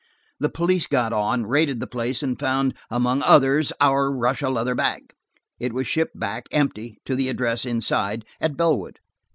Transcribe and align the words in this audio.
The 0.39 0.49
police 0.49 0.87
got 0.87 1.13
on, 1.13 1.45
raided 1.45 1.79
the 1.79 1.85
place, 1.85 2.23
and 2.23 2.39
found, 2.39 2.73
among 2.89 3.21
others 3.21 3.71
our 3.79 4.11
Russia 4.11 4.49
leather 4.49 4.73
bag. 4.73 5.13
It 5.59 5.73
was 5.73 5.85
shipped 5.87 6.17
back, 6.17 6.47
empty, 6.51 6.97
to 7.05 7.15
the 7.15 7.29
address 7.29 7.67
inside, 7.67 8.25
at 8.39 8.57
Bellwood." 8.57 8.97